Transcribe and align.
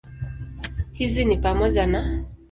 Hizi 0.93 1.25
ni 1.25 1.37
pamoja 1.37 1.87
na 1.87 2.23